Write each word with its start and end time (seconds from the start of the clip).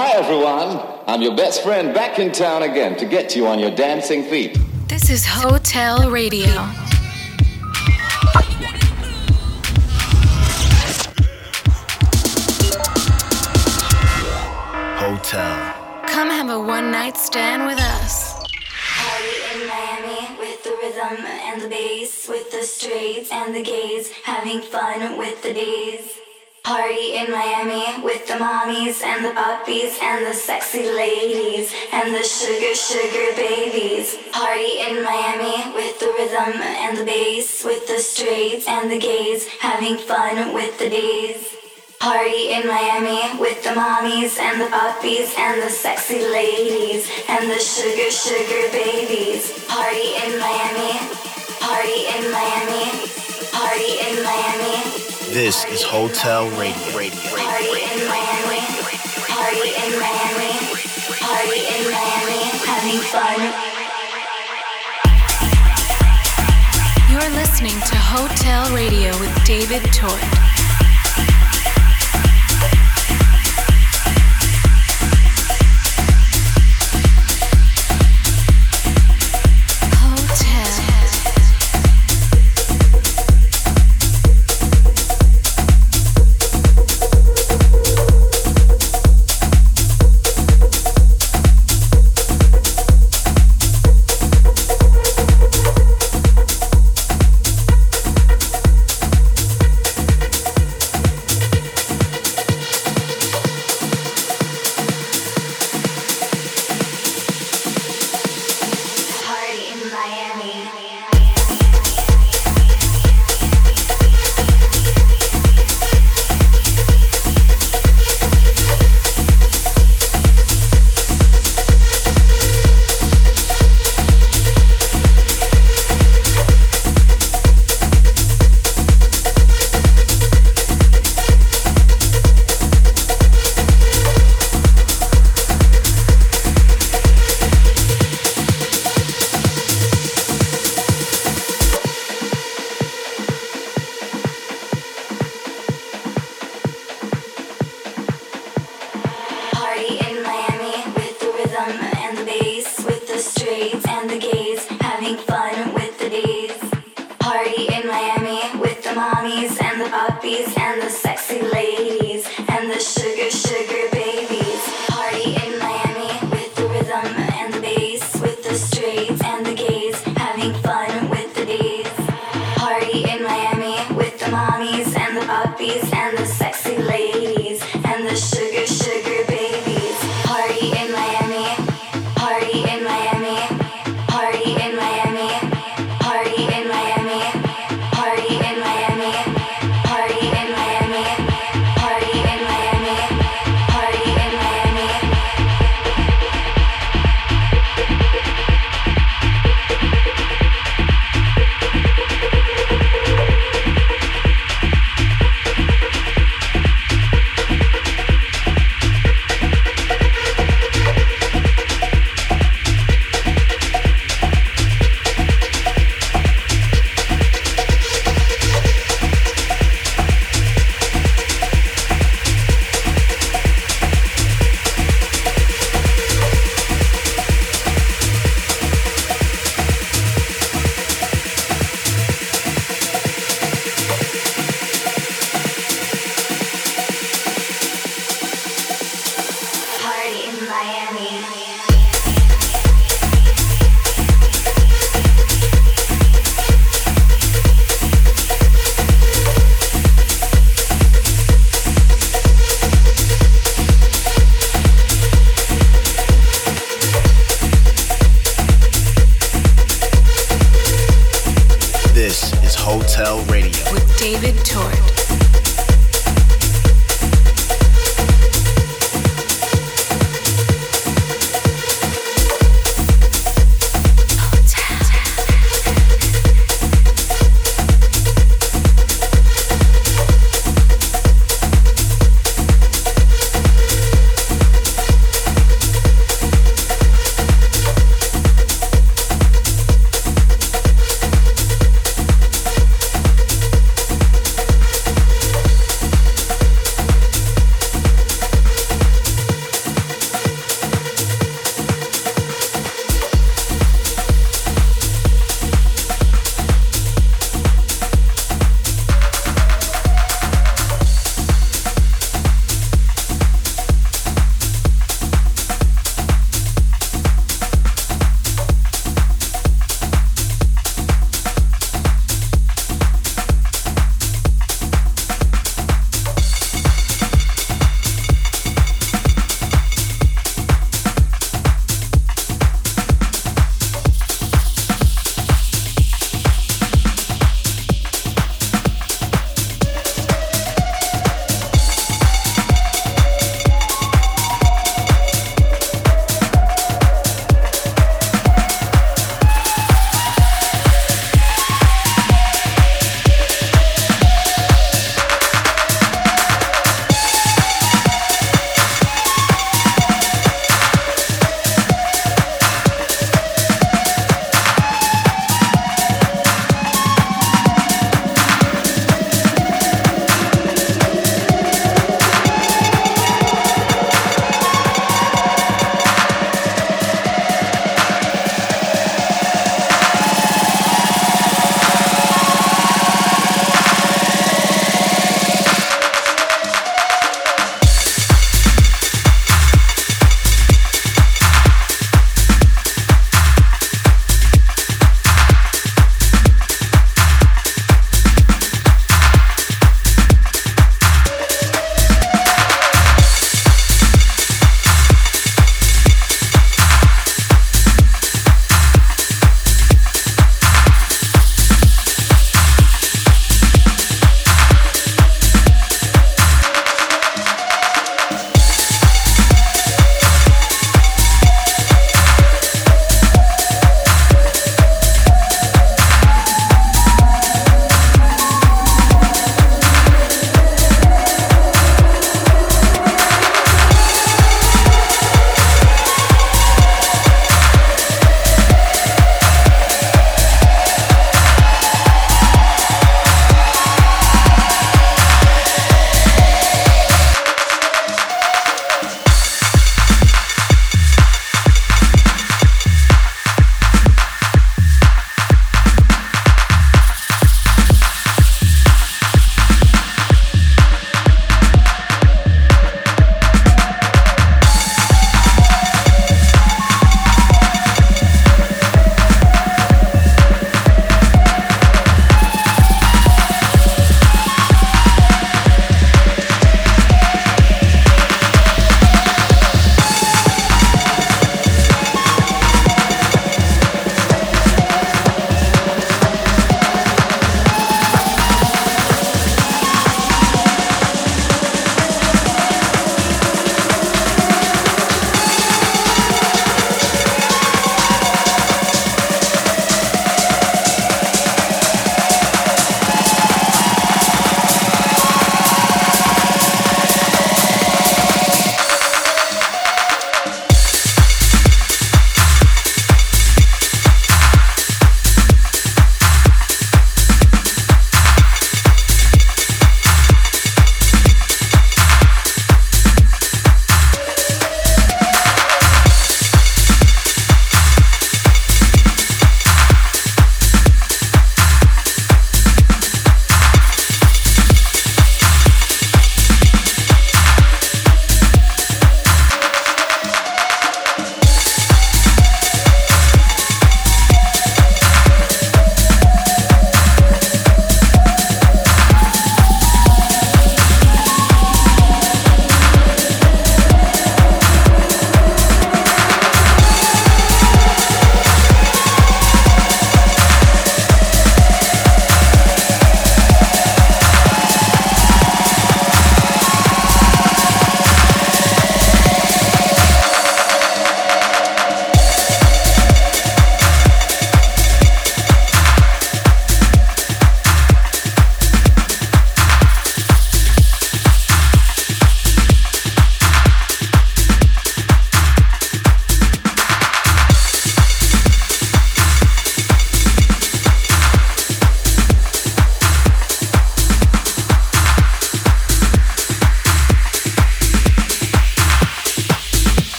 Hi, 0.00 0.12
everyone. 0.12 0.80
I'm 1.08 1.22
your 1.22 1.34
best 1.34 1.64
friend 1.64 1.92
back 1.92 2.20
in 2.20 2.30
town 2.30 2.62
again 2.62 2.96
to 2.98 3.04
get 3.04 3.34
you 3.34 3.48
on 3.48 3.58
your 3.58 3.72
dancing 3.72 4.22
feet. 4.22 4.56
This 4.86 5.10
is 5.10 5.26
Hotel 5.26 6.08
Radio. 6.08 6.46
Hotel. 15.02 16.04
Come 16.06 16.30
have 16.30 16.48
a 16.48 16.60
one 16.60 16.92
night 16.92 17.16
stand 17.16 17.66
with 17.66 17.80
us. 17.80 18.34
Party 18.34 19.34
in 19.52 19.66
Miami 19.66 20.38
with 20.38 20.62
the 20.62 20.78
rhythm 20.80 21.26
and 21.26 21.60
the 21.60 21.68
bass, 21.68 22.28
with 22.28 22.52
the 22.52 22.62
straights 22.62 23.32
and 23.32 23.52
the 23.52 23.64
gays, 23.64 24.12
having 24.12 24.60
fun 24.60 25.18
with 25.18 25.42
the 25.42 25.52
days. 25.52 26.20
Party 26.68 27.16
in 27.16 27.30
Miami 27.30 27.98
with 28.04 28.26
the 28.26 28.34
mommies 28.34 29.02
and 29.02 29.24
the 29.24 29.30
puppies 29.30 29.98
and 30.02 30.26
the 30.26 30.34
sexy 30.34 30.84
ladies 30.84 31.72
and 31.94 32.14
the 32.14 32.22
sugar, 32.22 32.74
sugar 32.74 33.32
babies. 33.36 34.18
Party 34.32 34.84
in 34.86 35.02
Miami 35.02 35.72
with 35.74 35.98
the 35.98 36.12
rhythm 36.18 36.60
and 36.60 36.98
the 36.98 37.06
bass, 37.06 37.64
with 37.64 37.86
the 37.86 37.98
straights 37.98 38.68
and 38.68 38.90
the 38.90 38.98
gays, 38.98 39.48
having 39.48 39.96
fun 39.96 40.52
with 40.52 40.78
the 40.78 40.90
days. 40.90 41.56
Party 42.00 42.52
in 42.52 42.66
Miami 42.66 43.40
with 43.40 43.62
the 43.64 43.70
mommies 43.70 44.38
and 44.38 44.60
the 44.60 44.66
puppies 44.66 45.34
and 45.38 45.62
the 45.62 45.70
sexy 45.70 46.20
ladies 46.20 47.08
and 47.30 47.48
the 47.48 47.58
sugar, 47.58 48.10
sugar 48.10 48.68
babies. 48.76 49.64
Party 49.68 50.20
in 50.20 50.38
Miami. 50.38 50.92
Party 51.64 52.12
in 52.12 52.30
Miami. 52.30 52.92
Party 53.56 53.90
in 54.04 54.22
Miami. 54.22 55.17
This 55.38 55.64
is 55.66 55.84
Hotel 55.84 56.50
Radio. 56.58 56.98
Radio. 56.98 57.20
Party 57.30 57.70
in 57.70 58.08
Miami. 58.10 58.58
Party 59.30 59.70
in 59.70 59.92
Miami. 60.02 60.58
Party 61.14 61.60
in 61.78 61.84
Miami. 61.92 62.42
Having 62.66 62.98
fun. 63.06 63.78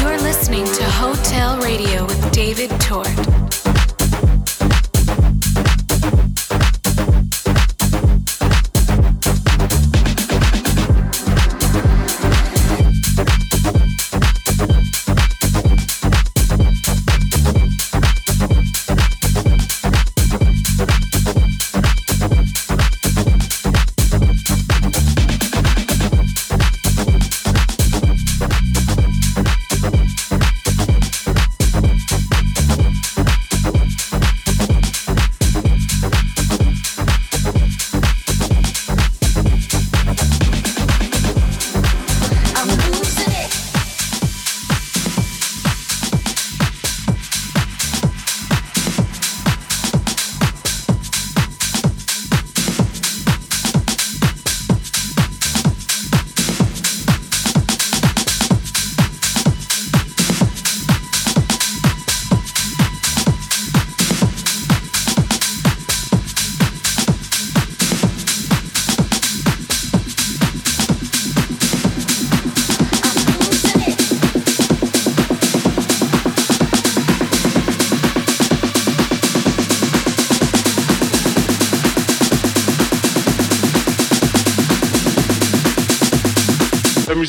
You're 0.00 0.18
listening 0.18 0.64
to 0.64 0.84
Hotel 0.84 1.58
Radio 1.60 2.04
with 2.04 2.32
David 2.32 2.70
Tort. 2.80 3.61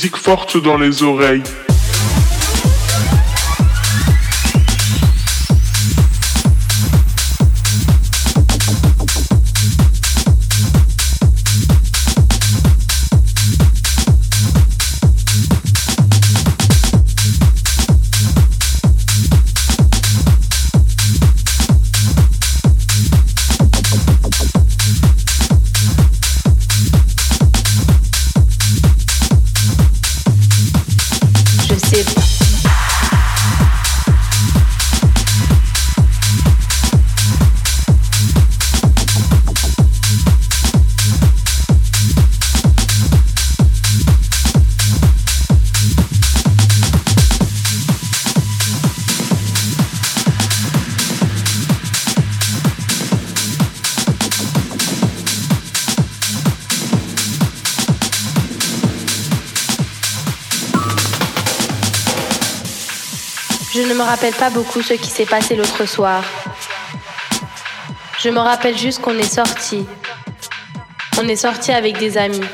Musique 0.04 0.18
forte 0.18 0.58
dans 0.62 0.78
les 0.78 1.02
oreilles. 1.02 1.63
Rappelle 64.14 64.36
pas 64.36 64.52
beaucoup 64.52 64.84
ce 64.84 64.94
qui 64.94 65.10
s'est 65.10 65.26
passé 65.26 65.56
l'autre 65.56 65.88
soir. 65.88 66.24
Je 68.22 68.30
me 68.30 68.38
rappelle 68.38 68.78
juste 68.78 69.02
qu'on 69.02 69.18
est 69.18 69.34
sorti. 69.34 69.88
On 71.20 71.28
est 71.28 71.36
sorti 71.36 71.72
avec 71.72 71.98
des 71.98 72.16
amis. 72.16 72.48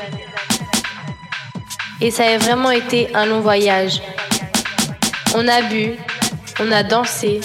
Et 2.00 2.10
ça 2.10 2.24
a 2.24 2.38
vraiment 2.38 2.70
été 2.70 3.14
un 3.14 3.26
long 3.26 3.40
voyage. 3.40 4.00
On 5.34 5.46
a 5.48 5.60
bu, 5.60 5.96
on 6.60 6.72
a 6.72 6.82
dansé, 6.82 7.40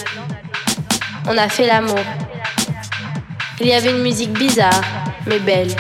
on 1.28 1.38
a 1.38 1.50
fait 1.50 1.68
l'amour. 1.68 2.06
Il 3.60 3.68
y 3.68 3.74
avait 3.74 3.92
une 3.92 4.02
musique 4.02 4.32
bizarre, 4.32 4.82
mais 5.28 5.40
belle. 5.40 5.76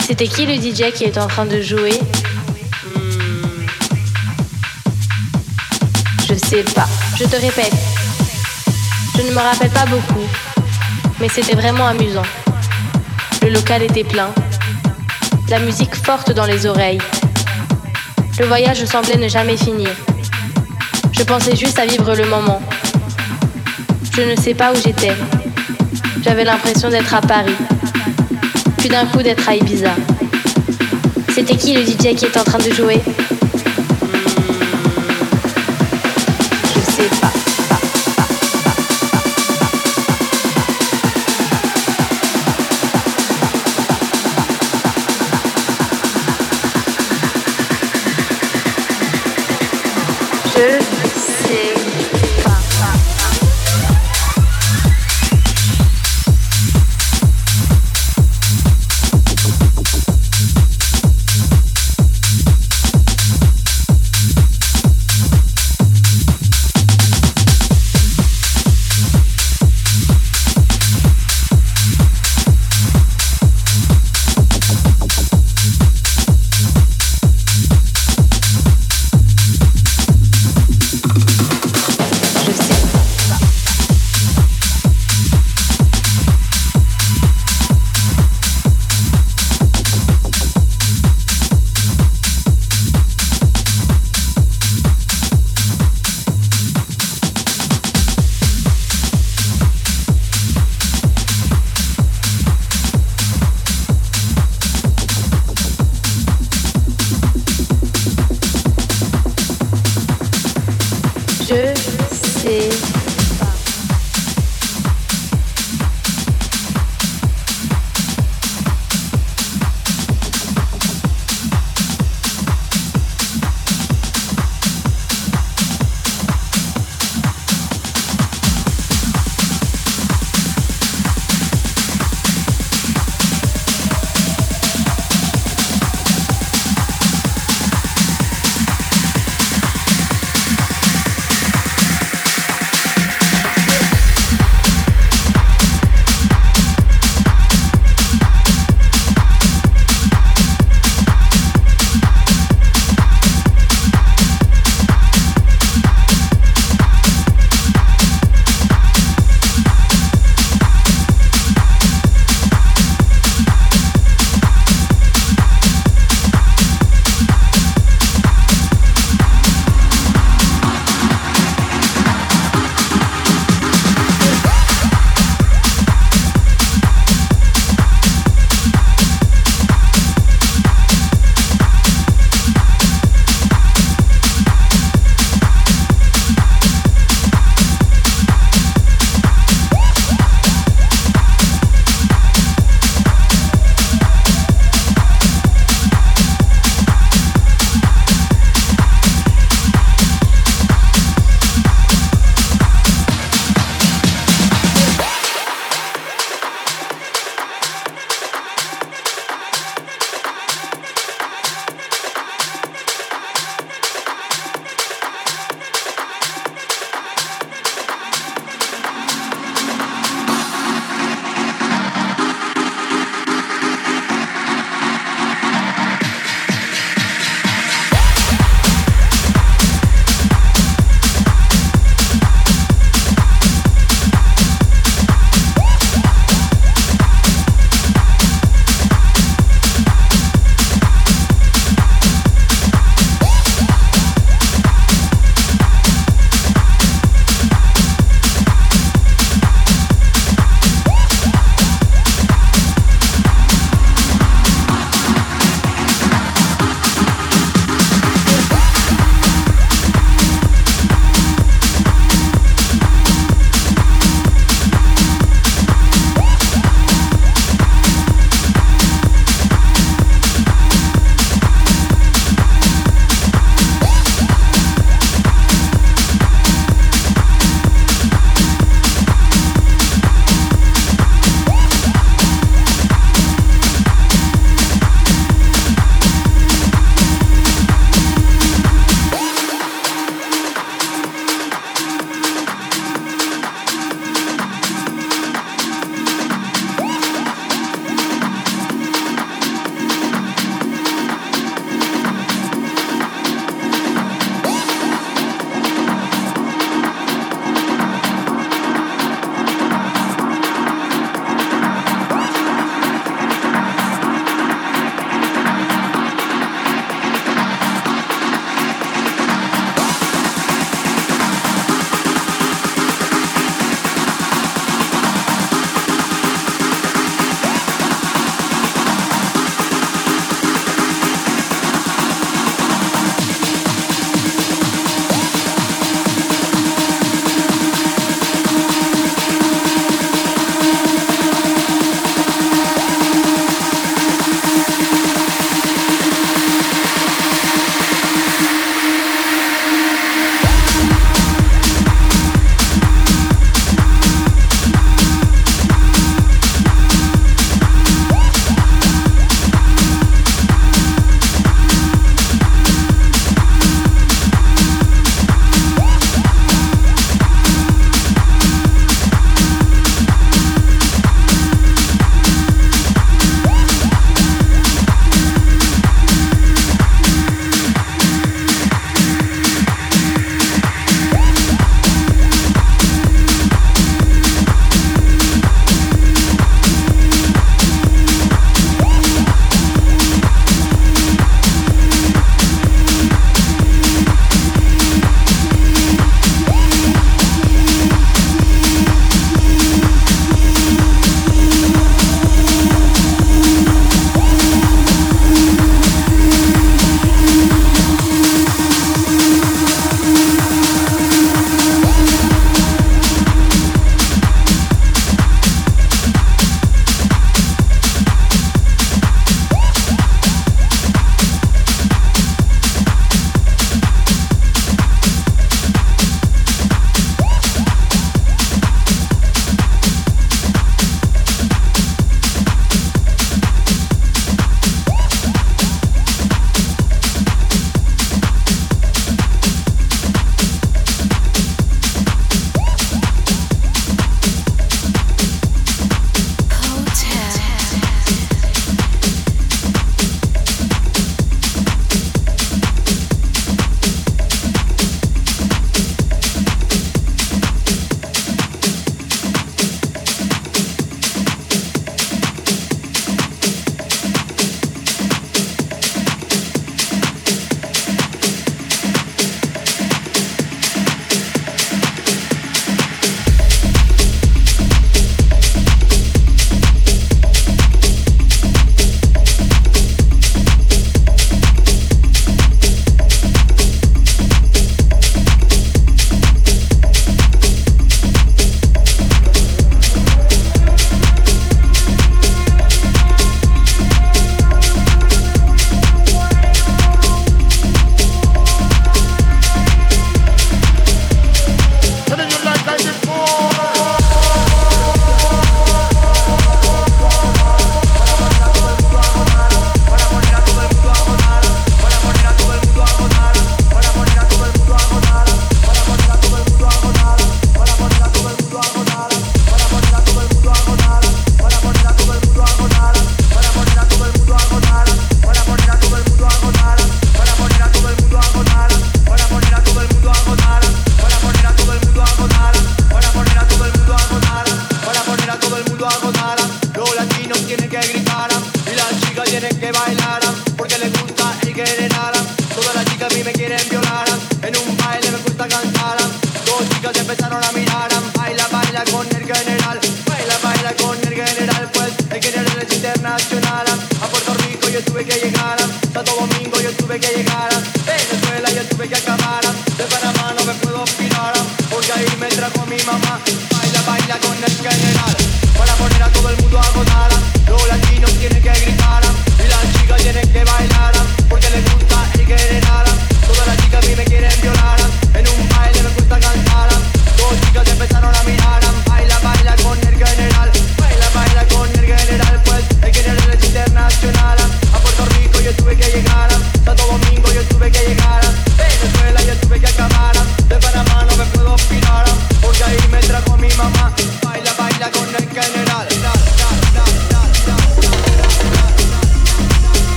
C'était 0.00 0.28
qui 0.28 0.46
le 0.46 0.54
DJ 0.54 0.94
qui 0.94 1.04
est 1.04 1.18
en 1.18 1.26
train 1.26 1.44
de 1.44 1.60
jouer? 1.60 2.00
Je 6.26 6.34
sais 6.34 6.64
pas. 6.74 6.88
Je 7.18 7.24
te 7.24 7.36
répète, 7.36 7.72
je 9.16 9.22
ne 9.22 9.30
me 9.30 9.38
rappelle 9.38 9.70
pas 9.70 9.86
beaucoup, 9.86 10.26
mais 11.18 11.30
c'était 11.30 11.56
vraiment 11.56 11.86
amusant. 11.86 12.26
Le 13.42 13.48
local 13.48 13.82
était 13.82 14.04
plein, 14.04 14.28
la 15.48 15.58
musique 15.60 15.94
forte 15.94 16.32
dans 16.32 16.44
les 16.44 16.66
oreilles. 16.66 17.00
Le 18.38 18.44
voyage 18.44 18.84
semblait 18.84 19.16
ne 19.16 19.28
jamais 19.28 19.56
finir. 19.56 19.88
Je 21.12 21.22
pensais 21.22 21.56
juste 21.56 21.78
à 21.78 21.86
vivre 21.86 22.14
le 22.14 22.26
moment. 22.26 22.60
Je 24.14 24.20
ne 24.20 24.36
sais 24.36 24.52
pas 24.52 24.72
où 24.72 24.76
j'étais. 24.76 25.14
J'avais 26.22 26.44
l'impression 26.44 26.90
d'être 26.90 27.14
à 27.14 27.22
Paris, 27.22 27.56
puis 28.76 28.90
d'un 28.90 29.06
coup 29.06 29.22
d'être 29.22 29.48
à 29.48 29.56
Ibiza. 29.56 29.94
C'était 31.34 31.56
qui 31.56 31.72
le 31.72 31.82
DJ 31.82 32.14
qui 32.14 32.26
est 32.26 32.36
en 32.36 32.44
train 32.44 32.58
de 32.58 32.74
jouer? 32.74 33.00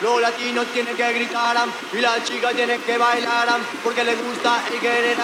Los 0.00 0.20
latinos 0.20 0.66
tienen 0.72 0.96
que 0.96 1.12
gritar 1.12 1.56
y 1.92 2.00
las 2.00 2.24
chicas 2.24 2.54
tienen 2.54 2.80
que 2.82 2.98
bailar 2.98 3.48
porque 3.82 4.04
les 4.04 4.16
gusta 4.22 4.62
y 4.74 4.78
quieren 4.78 5.16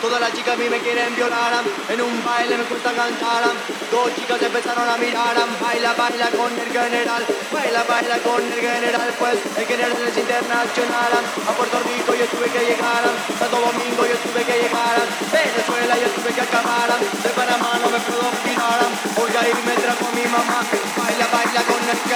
Todas 0.00 0.20
las 0.20 0.32
chicas 0.32 0.54
a 0.54 0.56
mí 0.56 0.68
me 0.68 0.78
quieren 0.78 1.14
violar. 1.14 1.62
En 1.88 2.00
un 2.00 2.24
baile 2.24 2.56
me 2.58 2.64
gusta 2.64 2.92
cantar. 2.92 3.44
Dos 3.90 4.10
chicas 4.16 4.42
empezaron 4.42 4.88
a 4.88 4.96
mirar, 4.96 5.36
baila, 5.60 5.92
baila 5.94 6.28
con 6.30 6.50
el 6.50 6.70
general, 6.72 7.22
baila, 7.52 7.84
baila 7.84 8.18
con 8.18 8.42
el 8.42 8.58
general, 8.58 9.14
pues 9.18 9.38
el 9.56 9.66
general 9.66 9.92
es 9.92 10.16
internacional. 10.16 11.12
A 11.46 11.52
Puerto 11.52 11.78
Rico 11.86 12.14
yo 12.18 12.26
tuve 12.26 12.50
que 12.50 12.62
llegar, 12.66 13.02
a 13.06 13.38
Santo 13.38 13.58
Domingo 13.62 14.02
yo 14.02 14.16
tuve 14.26 14.42
que 14.42 14.56
llegar, 14.58 14.96
Venezuela 15.30 15.94
yo 16.02 16.08
tuve 16.18 16.34
que 16.34 16.40
acabar, 16.40 16.90
de 16.98 17.30
Panamá 17.30 17.78
no 17.78 17.88
me 17.94 18.00
puedo 18.02 18.26
olvidar, 18.26 18.80
porque 19.14 19.38
ahí 19.38 19.54
me 19.54 19.74
trajo 19.78 20.06
mi 20.18 20.26
mamá, 20.26 20.58
baila, 20.98 21.26
baila 21.30 21.62
con 21.62 21.78
el 21.86 21.98
general, 22.02 22.15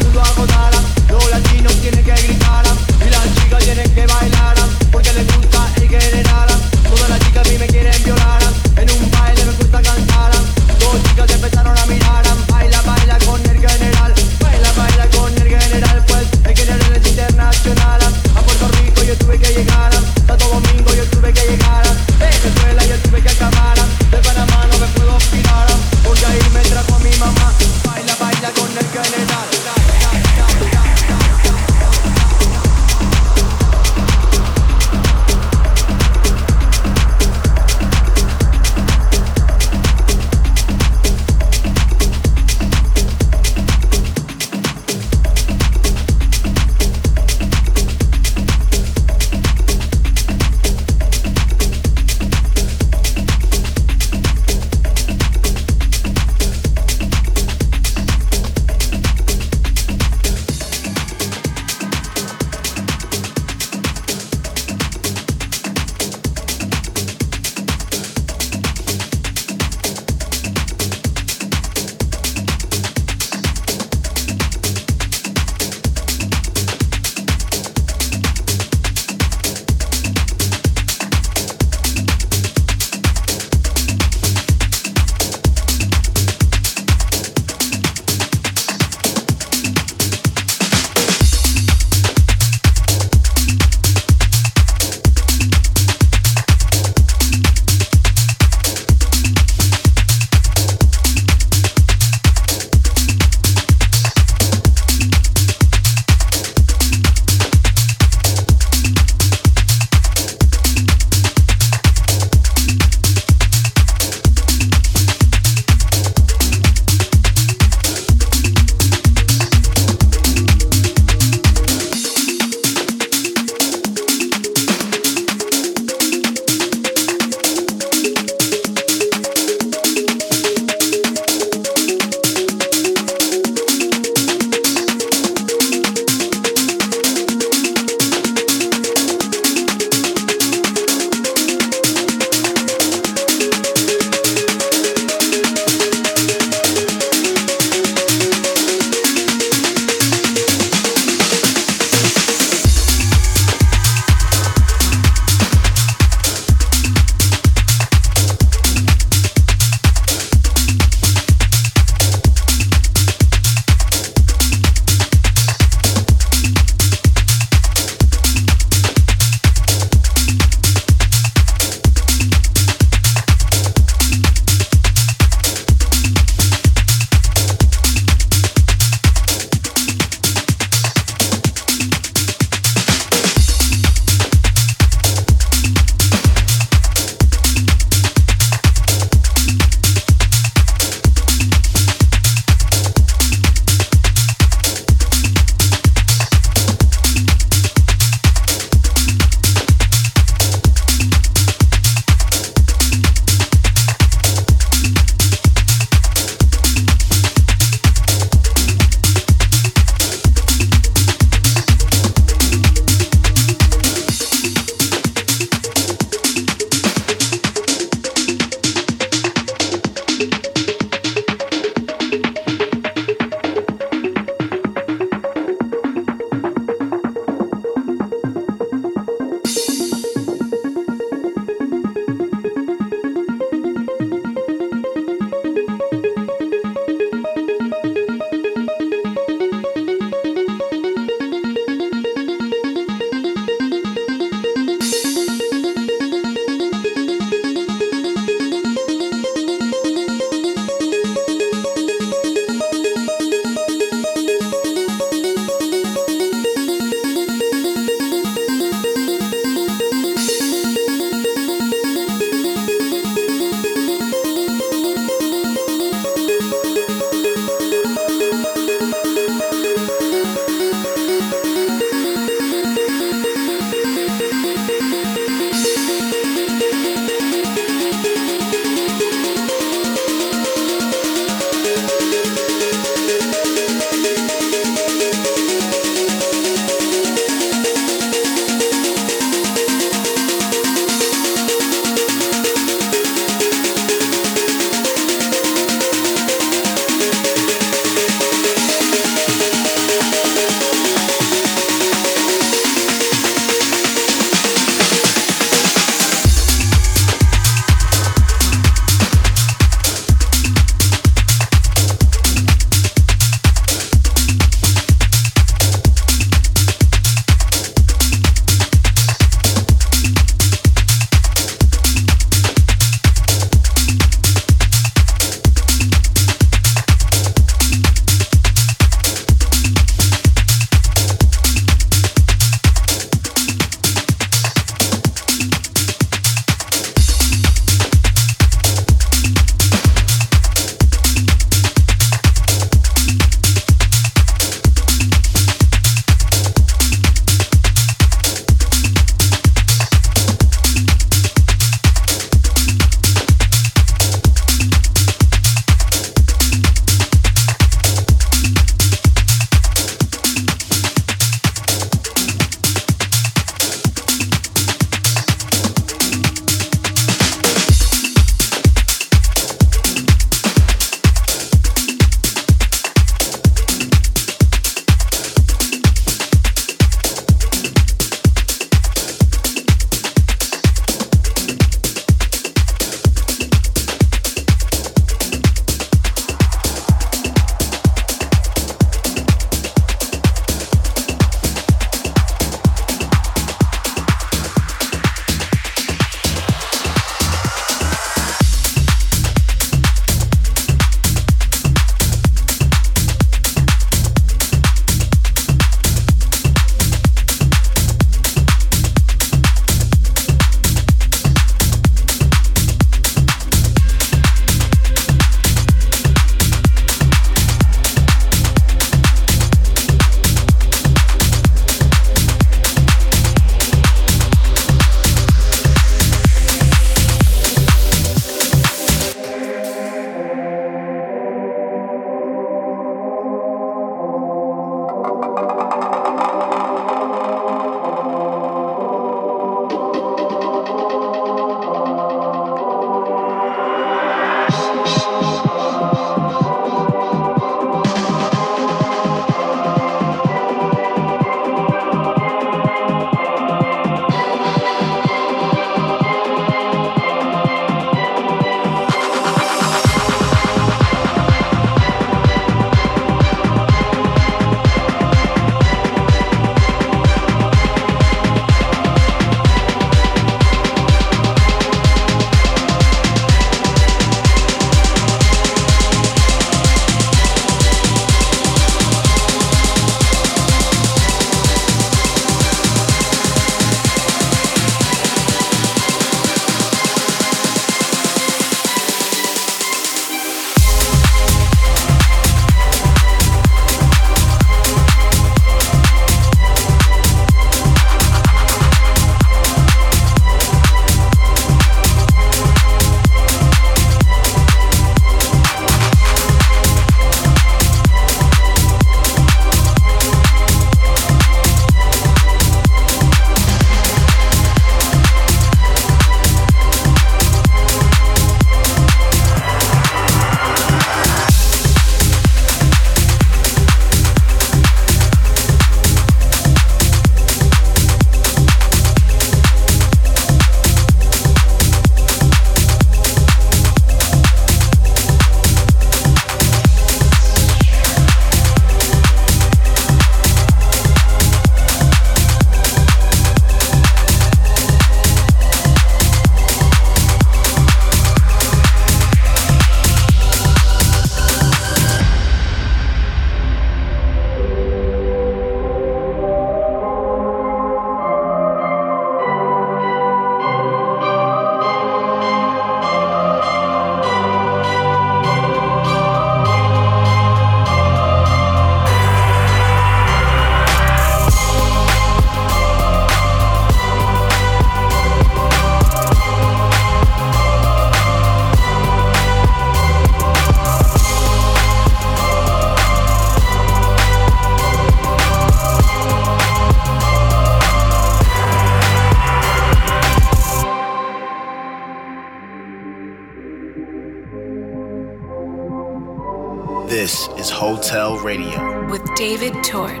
This 596.98 597.28
is 597.36 597.48
Hotel 597.48 598.18
Radio 598.24 598.84
with 598.90 599.04
David 599.14 599.62
Tort. 599.62 600.00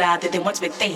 Loud. 0.00 0.22
That 0.22 0.32
they 0.32 0.38
want 0.38 0.56
to 0.56 0.62
with 0.62 0.78
their 0.78 0.88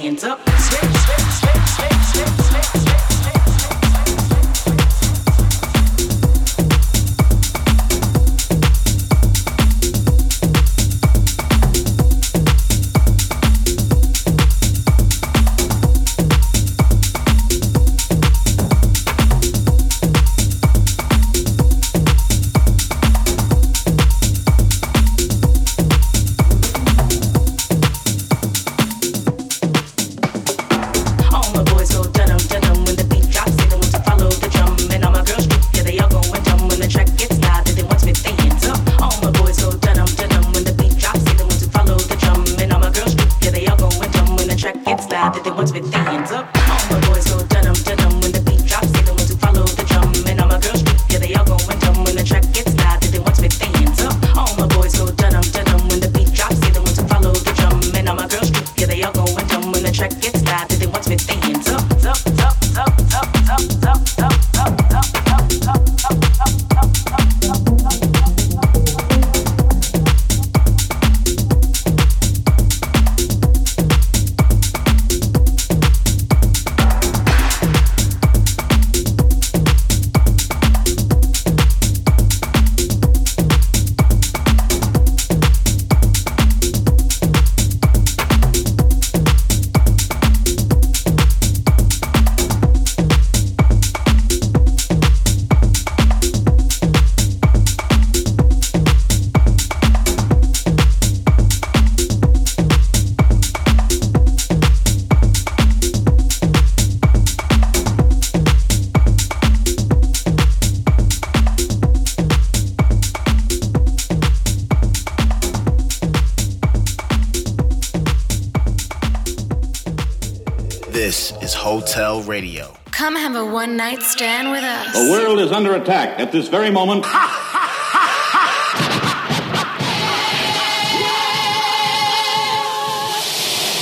have 123.85 123.99
night 123.99 124.03
stand 124.03 124.51
with 124.51 124.65
us. 124.65 124.93
The 124.93 125.11
world 125.11 125.41
is 125.41 125.53
under 125.53 125.75
attack 125.75 126.19
at 126.19 126.33
this 126.33 126.49
very 126.49 126.71
moment. 126.71 127.05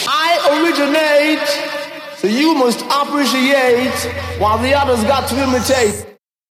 I 0.08 0.28
originate, 0.62 1.48
so 2.18 2.26
you 2.26 2.54
must 2.54 2.80
appreciate 2.82 3.94
while 4.40 4.58
the 4.58 4.74
others 4.74 5.02
got 5.04 5.28
to 5.28 5.42
imitate. 5.42 6.11